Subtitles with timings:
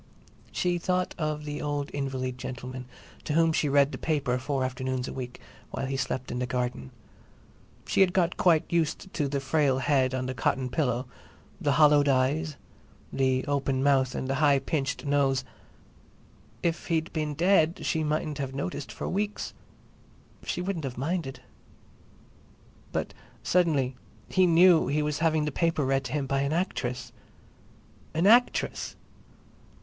[0.51, 2.85] She thought of the old invalid gentleman
[3.23, 5.39] to whom she read the newspaper four afternoons a week
[5.69, 6.89] while he slept in the garden.
[7.85, 11.05] She had got quite used to the frail head on the cotton pillow,
[11.61, 12.57] the hollowed eyes,
[13.13, 15.43] the open mouth and the high pinched nose.
[16.63, 19.53] If he'd been dead she mightn't have noticed for weeks;
[20.43, 21.41] she wouldn't have minded.
[22.91, 23.13] But
[23.43, 23.95] suddenly
[24.29, 27.11] he knew he was having the paper read to him by an actress!
[28.15, 28.95] "An actress!"